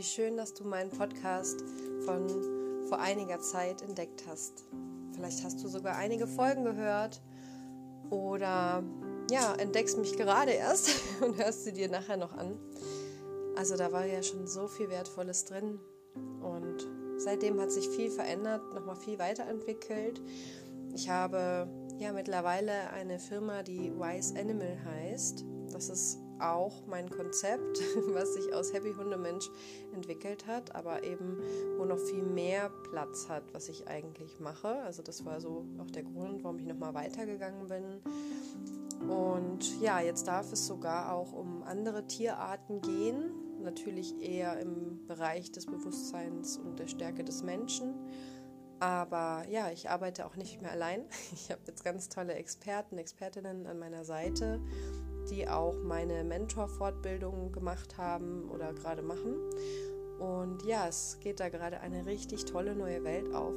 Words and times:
wie 0.00 0.04
schön, 0.04 0.38
dass 0.38 0.54
du 0.54 0.64
meinen 0.64 0.88
Podcast 0.88 1.62
von 2.06 2.26
vor 2.88 3.00
einiger 3.00 3.38
Zeit 3.38 3.82
entdeckt 3.82 4.24
hast. 4.26 4.64
Vielleicht 5.12 5.44
hast 5.44 5.62
du 5.62 5.68
sogar 5.68 5.96
einige 5.96 6.26
Folgen 6.26 6.64
gehört 6.64 7.20
oder 8.08 8.82
ja, 9.30 9.54
entdeckst 9.58 9.98
mich 9.98 10.16
gerade 10.16 10.52
erst 10.52 10.88
und 11.20 11.36
hörst 11.36 11.64
sie 11.64 11.74
dir 11.74 11.90
nachher 11.90 12.16
noch 12.16 12.34
an. 12.34 12.58
Also 13.56 13.76
da 13.76 13.92
war 13.92 14.06
ja 14.06 14.22
schon 14.22 14.46
so 14.46 14.68
viel 14.68 14.88
Wertvolles 14.88 15.44
drin 15.44 15.78
und 16.40 16.88
seitdem 17.18 17.60
hat 17.60 17.70
sich 17.70 17.86
viel 17.90 18.10
verändert, 18.10 18.72
nochmal 18.72 18.96
viel 18.96 19.18
weiterentwickelt. 19.18 20.22
Ich 20.94 21.10
habe 21.10 21.68
ja 21.98 22.14
mittlerweile 22.14 22.88
eine 22.94 23.18
Firma, 23.18 23.62
die 23.62 23.92
Wise 23.92 24.34
Animal 24.40 24.78
heißt. 24.82 25.44
Das 25.70 25.90
ist 25.90 26.20
auch 26.40 26.86
mein 26.86 27.08
Konzept, 27.10 27.80
was 28.08 28.34
sich 28.34 28.52
aus 28.54 28.72
Happy 28.72 28.92
Hundemensch 28.92 29.50
entwickelt 29.92 30.46
hat, 30.46 30.74
aber 30.74 31.04
eben 31.04 31.38
wo 31.76 31.84
noch 31.84 31.98
viel 31.98 32.22
mehr 32.22 32.70
Platz 32.90 33.28
hat, 33.28 33.42
was 33.52 33.68
ich 33.68 33.88
eigentlich 33.88 34.40
mache. 34.40 34.68
Also 34.82 35.02
das 35.02 35.24
war 35.24 35.40
so 35.40 35.64
auch 35.78 35.90
der 35.90 36.02
Grund, 36.02 36.44
warum 36.44 36.58
ich 36.58 36.66
nochmal 36.66 36.94
weitergegangen 36.94 37.68
bin. 37.68 38.00
Und 39.08 39.80
ja, 39.80 40.00
jetzt 40.00 40.26
darf 40.26 40.52
es 40.52 40.66
sogar 40.66 41.12
auch 41.12 41.32
um 41.32 41.62
andere 41.62 42.06
Tierarten 42.06 42.80
gehen. 42.80 43.32
Natürlich 43.62 44.20
eher 44.20 44.58
im 44.60 45.06
Bereich 45.06 45.50
des 45.52 45.66
Bewusstseins 45.66 46.58
und 46.58 46.78
der 46.78 46.86
Stärke 46.86 47.24
des 47.24 47.42
Menschen. 47.42 47.94
Aber 48.80 49.44
ja, 49.50 49.70
ich 49.70 49.90
arbeite 49.90 50.24
auch 50.24 50.36
nicht 50.36 50.62
mehr 50.62 50.72
allein. 50.72 51.04
Ich 51.32 51.50
habe 51.50 51.60
jetzt 51.66 51.84
ganz 51.84 52.08
tolle 52.08 52.34
Experten, 52.34 52.98
Expertinnen 52.98 53.66
an 53.66 53.78
meiner 53.78 54.04
Seite, 54.04 54.60
die 55.30 55.48
auch 55.48 55.76
meine 55.82 56.24
Mentor-Fortbildung 56.24 57.52
gemacht 57.52 57.96
haben 57.96 58.50
oder 58.50 58.72
gerade 58.72 59.02
machen. 59.02 59.34
Und 60.18 60.64
ja, 60.64 60.86
es 60.88 61.18
geht 61.20 61.40
da 61.40 61.48
gerade 61.48 61.80
eine 61.80 62.04
richtig 62.04 62.44
tolle 62.44 62.74
neue 62.74 63.04
Welt 63.04 63.32
auf. 63.34 63.54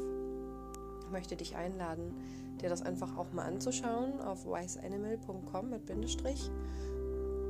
Ich 1.01 1.11
möchte 1.11 1.35
dich 1.35 1.55
einladen, 1.55 2.13
dir 2.61 2.69
das 2.69 2.81
einfach 2.81 3.17
auch 3.17 3.31
mal 3.33 3.44
anzuschauen 3.44 4.21
auf 4.21 4.45
wiseanimal.com 4.45 5.69
mit 5.69 5.85
Bindestrich. 5.85 6.49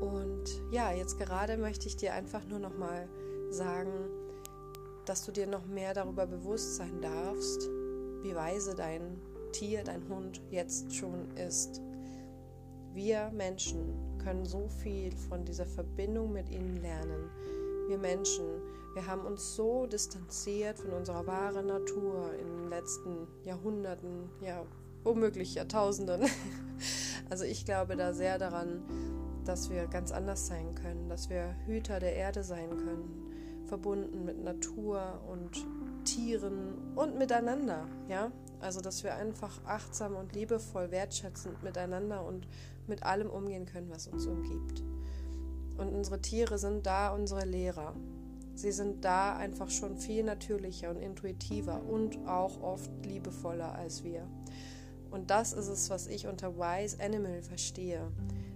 Und 0.02 0.44
ja, 0.72 0.92
jetzt 0.92 1.20
gerade 1.20 1.58
möchte 1.58 1.88
ich 1.88 1.96
dir 1.96 2.14
einfach 2.14 2.46
nur 2.48 2.60
noch 2.60 2.76
mal 2.78 3.08
sagen, 3.50 3.92
dass 5.06 5.26
du 5.26 5.32
dir 5.32 5.48
noch 5.48 5.66
mehr 5.66 5.94
darüber 5.94 6.26
bewusst 6.26 6.76
sein 6.76 7.02
darfst, 7.02 7.70
wie 8.24 8.36
weise 8.36 8.74
dein 8.74 9.22
Tier, 9.52 9.84
dein 9.84 10.08
Hund 10.10 10.42
jetzt 10.50 10.94
schon 10.96 11.30
ist. 11.38 11.82
Wir 12.94 13.32
Menschen 13.32 14.13
können 14.24 14.46
so 14.46 14.68
viel 14.68 15.16
von 15.30 15.46
dieser 15.46 15.66
Verbindung 15.66 16.32
mit 16.32 16.50
ihnen 16.50 16.78
lernen. 16.78 17.30
Wir 17.88 17.98
Menschen, 17.98 18.46
wir 18.94 19.08
haben 19.08 19.26
uns 19.26 19.56
so 19.56 19.86
distanziert 19.86 20.80
von 20.80 20.92
unserer 20.92 21.26
wahren 21.28 21.68
Natur 21.68 22.34
in 22.40 22.48
den 22.48 22.70
letzten 22.70 23.28
Jahrhunderten, 23.44 24.30
ja, 24.42 24.66
womöglich 25.04 25.56
Jahrtausenden. 25.56 26.24
Also 27.30 27.46
ich 27.46 27.66
glaube 27.66 27.96
da 27.96 28.14
sehr 28.14 28.38
daran, 28.38 28.84
dass 29.46 29.70
wir 29.70 29.88
ganz 29.88 30.12
anders 30.12 30.46
sein 30.46 30.76
können, 30.76 31.10
dass 31.10 31.30
wir 31.30 31.56
Hüter 31.66 32.00
der 32.00 32.16
Erde 32.16 32.44
sein 32.44 32.70
können, 32.70 33.33
verbunden 33.74 34.24
mit 34.24 34.44
Natur 34.44 35.20
und 35.28 35.66
Tieren 36.06 36.94
und 36.96 37.18
miteinander, 37.18 37.88
ja? 38.08 38.32
Also, 38.60 38.82
dass 38.82 39.04
wir 39.04 39.16
einfach 39.16 39.66
achtsam 39.66 40.16
und 40.16 40.36
liebevoll, 40.36 40.92
wertschätzend 40.92 41.64
miteinander 41.64 42.24
und 42.24 42.48
mit 42.86 43.02
allem 43.02 43.32
umgehen 43.32 43.66
können, 43.66 43.90
was 43.90 44.06
uns 44.08 44.28
umgibt. 44.28 44.84
Und 45.80 45.90
unsere 45.90 46.22
Tiere 46.22 46.60
sind 46.60 46.86
da 46.86 47.16
unsere 47.16 47.46
Lehrer. 47.46 47.96
Sie 48.54 48.72
sind 48.72 49.04
da 49.04 49.36
einfach 49.38 49.72
schon 49.72 49.98
viel 49.98 50.24
natürlicher 50.24 50.92
und 50.92 50.98
intuitiver 50.98 51.82
und 51.82 52.28
auch 52.28 52.62
oft 52.62 52.92
liebevoller 53.04 53.74
als 53.74 54.04
wir. 54.04 54.28
Und 55.10 55.32
das 55.32 55.52
ist 55.52 55.68
es, 55.68 55.90
was 55.90 56.06
ich 56.06 56.28
unter 56.28 56.58
Wise 56.58 56.98
Animal 57.04 57.42
verstehe 57.42 58.12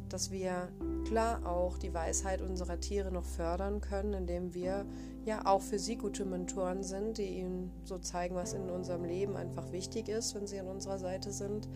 dass 0.09 0.31
wir 0.31 0.69
klar 1.05 1.45
auch 1.45 1.77
die 1.77 1.93
Weisheit 1.93 2.41
unserer 2.41 2.79
Tiere 2.79 3.11
noch 3.11 3.25
fördern 3.25 3.81
können, 3.81 4.13
indem 4.13 4.53
wir 4.53 4.85
ja 5.25 5.45
auch 5.45 5.61
für 5.61 5.79
sie 5.79 5.97
gute 5.97 6.25
Mentoren 6.25 6.83
sind, 6.83 7.17
die 7.17 7.39
ihnen 7.39 7.71
so 7.83 7.97
zeigen, 7.97 8.35
was 8.35 8.53
in 8.53 8.69
unserem 8.69 9.03
Leben 9.03 9.35
einfach 9.35 9.71
wichtig 9.71 10.09
ist, 10.09 10.35
wenn 10.35 10.47
sie 10.47 10.59
an 10.59 10.67
unserer 10.67 10.97
Seite 10.97 11.31
sind. 11.31 11.67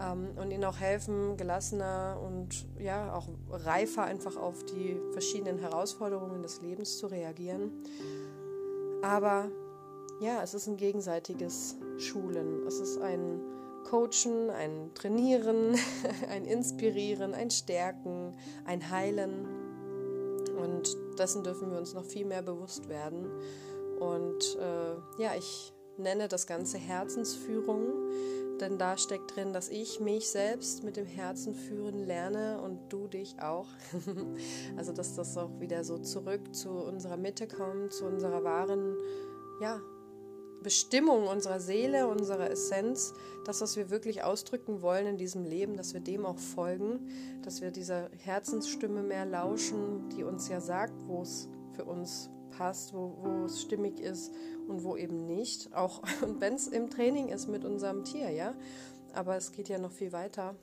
Ähm, 0.00 0.30
und 0.36 0.50
ihnen 0.50 0.64
auch 0.64 0.78
helfen, 0.78 1.36
gelassener 1.36 2.20
und 2.24 2.66
ja 2.78 3.14
auch 3.14 3.28
reifer 3.50 4.04
einfach 4.04 4.36
auf 4.36 4.64
die 4.64 4.96
verschiedenen 5.12 5.58
Herausforderungen 5.58 6.42
des 6.42 6.60
Lebens 6.62 6.98
zu 6.98 7.06
reagieren. 7.06 7.70
Aber 9.02 9.50
ja, 10.20 10.42
es 10.42 10.54
ist 10.54 10.66
ein 10.66 10.76
gegenseitiges 10.76 11.76
Schulen. 11.98 12.66
Es 12.66 12.80
ist 12.80 13.00
ein 13.00 13.40
Coachen, 13.84 14.50
ein 14.50 14.90
Trainieren, 14.94 15.76
ein 16.30 16.44
Inspirieren, 16.44 17.34
ein 17.34 17.50
Stärken, 17.50 18.34
ein 18.64 18.90
Heilen. 18.90 19.46
Und 20.56 20.96
dessen 21.18 21.44
dürfen 21.44 21.70
wir 21.70 21.78
uns 21.78 21.94
noch 21.94 22.04
viel 22.04 22.24
mehr 22.24 22.42
bewusst 22.42 22.88
werden. 22.88 23.30
Und 24.00 24.58
äh, 24.60 25.22
ja, 25.22 25.34
ich 25.36 25.72
nenne 25.96 26.28
das 26.28 26.46
Ganze 26.46 26.78
Herzensführung, 26.78 28.10
denn 28.60 28.78
da 28.78 28.96
steckt 28.96 29.36
drin, 29.36 29.52
dass 29.52 29.68
ich 29.68 30.00
mich 30.00 30.28
selbst 30.28 30.82
mit 30.82 30.96
dem 30.96 31.06
Herzen 31.06 31.54
führen 31.54 31.98
lerne 31.98 32.60
und 32.60 32.92
du 32.92 33.06
dich 33.06 33.40
auch. 33.40 33.68
also 34.76 34.92
dass 34.92 35.14
das 35.14 35.36
auch 35.36 35.60
wieder 35.60 35.84
so 35.84 35.98
zurück 35.98 36.54
zu 36.54 36.70
unserer 36.70 37.16
Mitte 37.16 37.46
kommt, 37.46 37.92
zu 37.92 38.04
unserer 38.06 38.42
wahren 38.42 38.96
ja, 39.60 39.80
Bestimmung 40.64 41.28
unserer 41.28 41.60
Seele, 41.60 42.08
unserer 42.08 42.50
Essenz, 42.50 43.12
das, 43.44 43.60
was 43.60 43.76
wir 43.76 43.90
wirklich 43.90 44.24
ausdrücken 44.24 44.82
wollen 44.82 45.06
in 45.06 45.16
diesem 45.18 45.44
Leben, 45.44 45.76
dass 45.76 45.92
wir 45.92 46.00
dem 46.00 46.26
auch 46.26 46.38
folgen, 46.38 47.10
dass 47.42 47.60
wir 47.60 47.70
dieser 47.70 48.08
Herzensstimme 48.18 49.02
mehr 49.02 49.26
lauschen, 49.26 50.08
die 50.08 50.24
uns 50.24 50.48
ja 50.48 50.60
sagt, 50.60 50.94
wo 51.06 51.22
es 51.22 51.48
für 51.76 51.84
uns 51.84 52.30
passt, 52.56 52.94
wo, 52.94 53.44
es 53.44 53.60
stimmig 53.60 54.00
ist 54.00 54.32
und 54.66 54.82
wo 54.82 54.96
eben 54.96 55.26
nicht. 55.26 55.72
Auch 55.74 56.02
wenn 56.40 56.54
es 56.54 56.66
im 56.66 56.90
Training 56.90 57.28
ist 57.28 57.46
mit 57.46 57.64
unserem 57.64 58.04
Tier, 58.04 58.30
ja. 58.30 58.54
Aber 59.12 59.36
es 59.36 59.52
geht 59.52 59.68
ja 59.68 59.78
noch 59.78 59.92
viel 59.92 60.12
weiter. 60.12 60.56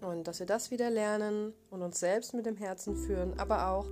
Und 0.00 0.28
dass 0.28 0.38
wir 0.38 0.46
das 0.46 0.70
wieder 0.70 0.90
lernen 0.90 1.54
und 1.70 1.82
uns 1.82 1.98
selbst 1.98 2.34
mit 2.34 2.46
dem 2.46 2.56
Herzen 2.56 2.96
führen, 2.96 3.38
aber 3.38 3.68
auch, 3.68 3.86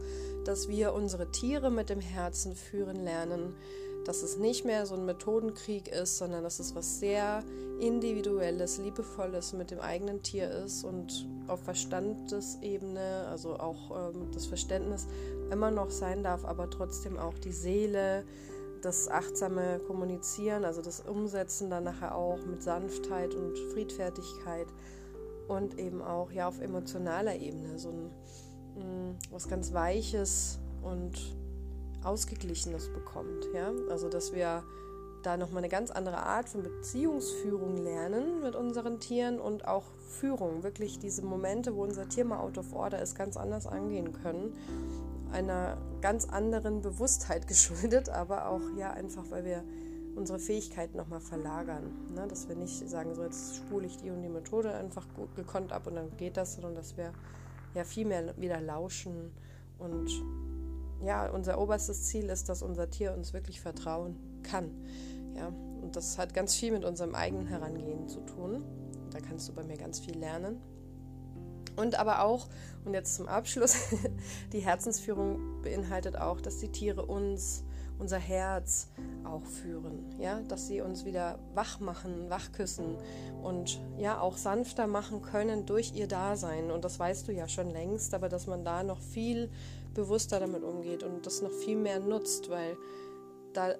dass 0.44 0.68
wir 0.68 0.92
unsere 0.92 1.30
Tiere 1.32 1.70
mit 1.70 1.90
dem 1.90 2.00
Herzen 2.00 2.54
führen 2.54 3.02
lernen, 3.02 3.56
dass 4.04 4.22
es 4.22 4.38
nicht 4.38 4.64
mehr 4.64 4.86
so 4.86 4.94
ein 4.94 5.04
Methodenkrieg 5.04 5.88
ist, 5.88 6.18
sondern 6.18 6.42
dass 6.42 6.58
es 6.58 6.74
was 6.74 7.00
sehr 7.00 7.42
individuelles, 7.80 8.78
liebevolles 8.78 9.52
mit 9.52 9.70
dem 9.70 9.80
eigenen 9.80 10.22
Tier 10.22 10.50
ist 10.50 10.84
und 10.84 11.26
auf 11.48 11.60
Verstandesebene, 11.60 13.26
also 13.28 13.58
auch 13.58 14.14
ähm, 14.14 14.30
das 14.32 14.46
Verständnis 14.46 15.06
immer 15.50 15.70
noch 15.70 15.90
sein 15.90 16.22
darf, 16.22 16.44
aber 16.44 16.70
trotzdem 16.70 17.18
auch 17.18 17.38
die 17.38 17.52
Seele, 17.52 18.24
das 18.80 19.08
achtsame 19.08 19.80
Kommunizieren, 19.86 20.64
also 20.64 20.82
das 20.82 21.00
Umsetzen 21.00 21.70
dann 21.70 21.84
nachher 21.84 22.14
auch 22.14 22.44
mit 22.44 22.62
Sanftheit 22.62 23.34
und 23.34 23.58
Friedfertigkeit 23.72 24.66
und 25.48 25.78
eben 25.78 26.02
auch 26.02 26.30
ja 26.30 26.48
auf 26.48 26.60
emotionaler 26.60 27.36
Ebene 27.36 27.78
so 27.78 27.90
ein 27.90 28.10
mh, 28.76 28.84
mm, 28.84 29.18
was 29.30 29.48
ganz 29.48 29.72
Weiches 29.72 30.58
und 30.82 31.12
Ausgeglichenes 32.04 32.88
bekommt. 32.92 33.48
Ja? 33.54 33.72
Also 33.90 34.08
dass 34.08 34.32
wir 34.32 34.62
da 35.24 35.36
nochmal 35.36 35.58
eine 35.58 35.68
ganz 35.68 35.90
andere 35.90 36.18
Art 36.18 36.48
von 36.48 36.62
Beziehungsführung 36.62 37.76
lernen 37.78 38.42
mit 38.42 38.54
unseren 38.54 39.00
Tieren 39.00 39.40
und 39.40 39.66
auch 39.66 39.84
Führung, 40.20 40.62
wirklich 40.62 40.98
diese 40.98 41.22
Momente, 41.22 41.74
wo 41.74 41.82
unser 41.82 42.08
Tier 42.08 42.24
mal 42.24 42.38
out 42.38 42.58
of 42.58 42.74
order 42.74 43.00
ist, 43.00 43.14
ganz 43.16 43.36
anders 43.36 43.66
angehen 43.66 44.12
können. 44.12 44.54
Einer 45.32 45.78
ganz 46.00 46.26
anderen 46.26 46.82
Bewusstheit 46.82 47.46
geschuldet, 47.48 48.08
aber 48.08 48.48
auch 48.48 48.62
ja 48.76 48.92
einfach, 48.92 49.24
weil 49.30 49.44
wir 49.44 49.64
unsere 50.14 50.38
Fähigkeiten 50.38 50.96
nochmal 50.96 51.20
verlagern. 51.20 51.90
Ne? 52.14 52.26
Dass 52.28 52.48
wir 52.48 52.54
nicht 52.54 52.88
sagen, 52.88 53.14
so 53.14 53.22
jetzt 53.22 53.56
spule 53.56 53.86
ich 53.86 53.96
die 53.96 54.10
und 54.10 54.22
die 54.22 54.28
Methode 54.28 54.72
einfach 54.74 55.06
gut 55.16 55.34
gekonnt 55.34 55.72
ab 55.72 55.86
und 55.86 55.96
dann 55.96 56.16
geht 56.16 56.36
das, 56.36 56.54
sondern 56.54 56.74
dass 56.74 56.96
wir 56.96 57.12
ja 57.74 57.84
viel 57.84 58.06
mehr 58.06 58.36
wieder 58.36 58.60
lauschen 58.60 59.32
und 59.78 60.08
ja, 61.04 61.28
unser 61.30 61.60
oberstes 61.60 62.04
Ziel 62.04 62.28
ist, 62.28 62.48
dass 62.48 62.62
unser 62.62 62.90
Tier 62.90 63.14
uns 63.14 63.32
wirklich 63.32 63.60
vertrauen 63.60 64.16
kann. 64.42 64.70
Ja, 65.36 65.48
und 65.48 65.96
das 65.96 66.18
hat 66.18 66.34
ganz 66.34 66.54
viel 66.54 66.72
mit 66.72 66.84
unserem 66.84 67.14
eigenen 67.14 67.46
Herangehen 67.46 68.08
zu 68.08 68.20
tun. 68.20 68.64
Da 69.10 69.20
kannst 69.20 69.48
du 69.48 69.52
bei 69.52 69.64
mir 69.64 69.76
ganz 69.76 70.00
viel 70.00 70.16
lernen. 70.16 70.60
Und 71.76 71.96
aber 71.96 72.22
auch, 72.22 72.48
und 72.84 72.94
jetzt 72.94 73.16
zum 73.16 73.26
Abschluss, 73.26 73.76
die 74.52 74.60
Herzensführung 74.60 75.62
beinhaltet 75.62 76.16
auch, 76.16 76.40
dass 76.40 76.58
die 76.58 76.68
Tiere 76.68 77.04
uns 77.04 77.64
unser 77.98 78.18
Herz 78.18 78.88
auch 79.24 79.44
führen, 79.44 80.14
ja, 80.18 80.40
dass 80.48 80.66
sie 80.66 80.80
uns 80.80 81.04
wieder 81.04 81.38
wach 81.54 81.80
machen, 81.80 82.28
wach 82.28 82.52
küssen 82.52 82.96
und 83.42 83.80
ja 83.98 84.20
auch 84.20 84.36
sanfter 84.36 84.86
machen 84.86 85.22
können 85.22 85.66
durch 85.66 85.94
ihr 85.94 86.08
Dasein. 86.08 86.70
Und 86.70 86.84
das 86.84 86.98
weißt 86.98 87.28
du 87.28 87.32
ja 87.32 87.48
schon 87.48 87.70
längst, 87.70 88.14
aber 88.14 88.28
dass 88.28 88.46
man 88.46 88.64
da 88.64 88.82
noch 88.82 89.00
viel 89.00 89.50
bewusster 89.94 90.40
damit 90.40 90.64
umgeht 90.64 91.02
und 91.02 91.24
das 91.24 91.40
noch 91.40 91.52
viel 91.52 91.76
mehr 91.76 92.00
nutzt, 92.00 92.50
weil 92.50 92.76
da 93.52 93.74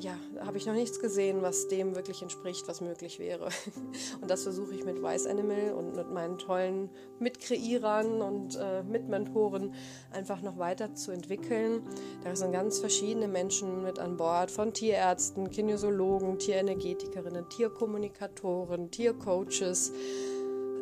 ja, 0.00 0.16
habe 0.40 0.58
ich 0.58 0.66
noch 0.66 0.74
nichts 0.74 1.00
gesehen, 1.00 1.42
was 1.42 1.68
dem 1.68 1.96
wirklich 1.96 2.22
entspricht, 2.22 2.68
was 2.68 2.80
möglich 2.80 3.18
wäre. 3.18 3.48
Und 4.20 4.30
das 4.30 4.44
versuche 4.44 4.74
ich 4.74 4.84
mit 4.84 5.02
Weiß 5.02 5.26
Animal 5.26 5.72
und 5.72 5.96
mit 5.96 6.10
meinen 6.12 6.38
tollen 6.38 6.90
Mitkreierern 7.18 8.22
und 8.22 8.56
äh, 8.56 8.82
Mitmentoren 8.82 9.74
einfach 10.12 10.40
noch 10.42 10.58
weiter 10.58 10.94
zu 10.94 11.10
entwickeln. 11.10 11.82
Da 12.22 12.36
sind 12.36 12.52
ganz 12.52 12.78
verschiedene 12.78 13.28
Menschen 13.28 13.82
mit 13.82 13.98
an 13.98 14.16
Bord, 14.16 14.50
von 14.50 14.72
Tierärzten, 14.72 15.50
Kinesiologen, 15.50 16.38
Tierenergetikerinnen, 16.38 17.48
Tierkommunikatoren, 17.48 18.90
Tiercoaches, 18.90 19.92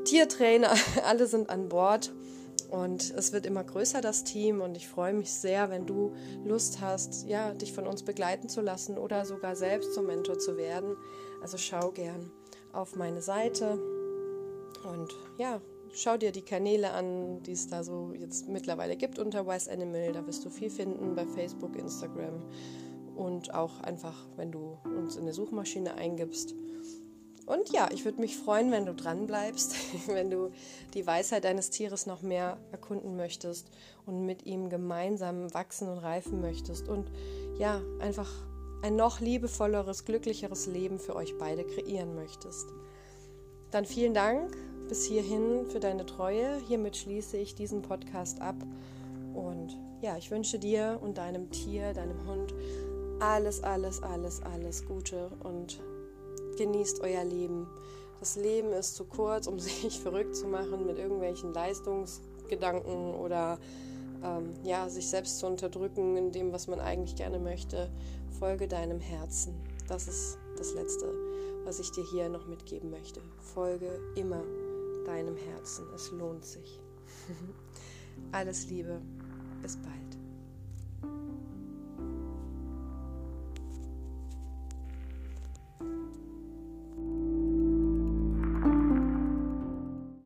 Tiertrainer, 0.05 0.75
alle 1.05 1.26
sind 1.26 1.50
an 1.50 1.69
Bord. 1.69 2.12
Und 2.71 3.11
es 3.11 3.33
wird 3.33 3.47
immer 3.47 3.65
größer, 3.65 4.01
das 4.01 4.25
Team. 4.25 4.61
Und 4.61 4.77
ich 4.77 4.89
freue 4.89 5.13
mich 5.13 5.33
sehr, 5.33 5.71
wenn 5.71 5.87
du 5.87 6.15
Lust 6.45 6.81
hast, 6.81 7.27
ja, 7.27 7.55
dich 7.55 7.73
von 7.73 7.87
uns 7.87 8.03
begleiten 8.03 8.49
zu 8.49 8.61
lassen 8.61 8.99
oder 8.99 9.25
sogar 9.25 9.57
selbst 9.57 9.95
zum 9.95 10.07
Mentor 10.07 10.39
zu 10.39 10.57
werden. 10.57 10.97
Also 11.43 11.59
schau 11.59 11.91
gern 11.91 12.31
auf 12.73 12.97
meine 12.97 13.23
Seite 13.23 13.79
und 14.85 15.15
ja, 15.39 15.61
schau 15.93 16.17
dir 16.17 16.33
die 16.33 16.43
Kanäle 16.43 16.93
an, 16.93 17.43
die 17.43 17.53
es 17.53 17.69
da 17.69 17.83
so 17.83 18.13
jetzt 18.13 18.49
mittlerweile 18.49 18.97
gibt 18.97 19.19
unter 19.19 19.47
Wise 19.47 19.71
Animal. 19.71 20.13
Da 20.13 20.27
wirst 20.27 20.45
du 20.45 20.51
viel 20.51 20.71
finden 20.71 21.15
bei 21.15 21.27
Facebook, 21.27 21.77
Instagram 21.77 22.43
und 23.15 23.55
auch 23.55 23.81
einfach, 23.81 24.29
wenn 24.37 24.53
du 24.53 24.79
uns 24.85 25.17
in 25.17 25.25
der 25.25 25.35
Suchmaschine 25.35 25.95
eingibst. 25.95 26.55
Und 27.46 27.70
ja, 27.70 27.88
ich 27.93 28.04
würde 28.04 28.20
mich 28.20 28.37
freuen, 28.37 28.72
wenn 28.72 28.87
du 28.87 28.93
dran 28.93 29.26
bleibst, 29.26 29.76
wenn 30.08 30.31
du 30.31 30.50
die 30.94 31.06
Weisheit 31.06 31.44
deines 31.44 31.70
Tieres 31.70 32.06
noch 32.06 32.22
mehr 32.22 32.58
erkunden 32.72 33.16
möchtest 33.16 33.70
und 34.04 34.26
mit 34.26 34.44
ihm 34.46 34.69
gemeinsam 34.69 35.54
wachsen 35.54 35.88
und 35.88 35.98
reifen 35.98 36.40
möchtest 36.40 36.88
und 36.88 37.10
ja, 37.58 37.81
einfach 38.00 38.31
ein 38.82 38.96
noch 38.96 39.20
liebevolleres, 39.20 40.04
glücklicheres 40.04 40.66
Leben 40.66 40.98
für 40.98 41.14
euch 41.14 41.38
beide 41.38 41.64
kreieren 41.64 42.14
möchtest. 42.14 42.66
Dann 43.70 43.84
vielen 43.87 44.14
Dank 44.14 44.56
bis 44.88 45.04
hierhin 45.04 45.66
für 45.66 45.81
deine 45.81 46.04
Treue. 46.04 46.60
Hiermit 46.66 46.96
schließe 46.96 47.37
ich 47.37 47.54
diesen 47.54 47.82
Podcast 47.82 48.40
ab 48.40 48.56
und 49.34 49.76
ja, 50.00 50.16
ich 50.16 50.31
wünsche 50.31 50.58
dir 50.58 50.98
und 51.00 51.19
deinem 51.19 51.50
Tier, 51.50 51.94
deinem 51.94 52.26
Hund 52.26 52.54
alles, 53.20 53.62
alles, 53.62 54.02
alles, 54.02 54.43
alles 54.43 54.84
Gute 54.84 55.31
und 55.43 55.81
genießt 56.56 57.00
euer 57.00 57.25
Leben. 57.25 57.67
Das 58.20 58.37
Leben 58.37 58.73
ist 58.73 58.94
zu 58.94 59.05
kurz, 59.05 59.47
um 59.47 59.58
sich 59.61 60.00
verrückt 60.00 60.37
zu 60.37 60.47
machen 60.47 60.87
mit 60.87 60.99
irgendwelchen 60.99 61.53
Leistungsgedanken 61.53 63.14
oder 63.14 63.58
ähm, 64.23 64.55
ja, 64.62 64.88
sich 64.88 65.08
selbst 65.08 65.38
zu 65.38 65.47
unterdrücken 65.47 66.17
in 66.17 66.32
dem, 66.32 66.53
was 66.53 66.69
man 66.69 66.81
eigentlich 66.81 67.17
gerne 67.17 67.38
möchte. 67.38 67.91
Folge 68.38 68.69
deinem 68.69 69.00
Herzen. 69.00 69.55
Das 69.88 70.08
ist 70.08 70.38
das 70.58 70.75
Letzte, 70.75 71.12
was 71.64 71.79
ich 71.79 71.91
dir 71.93 72.05
hier 72.11 72.29
noch 72.29 72.47
mitgeben 72.47 72.91
möchte. 72.91 73.20
Folge 73.38 74.00
immer 74.14 74.43
deinem 75.06 75.37
Herzen. 75.37 75.87
Es 75.94 76.11
lohnt 76.11 76.44
sich. 76.44 76.81
Alles 78.32 78.69
Liebe. 78.69 79.00
Bis 79.62 79.76
bald. 79.76 80.25